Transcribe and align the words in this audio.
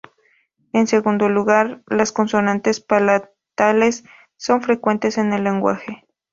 En 0.73 0.87
segundo 0.87 1.29
lugar, 1.29 1.83
las 1.85 2.11
consonantes 2.11 2.79
palatales 2.79 4.03
son 4.35 4.63
frecuentes 4.63 5.19
en 5.19 5.31
el 5.31 5.43
lenguaje. 5.43 6.07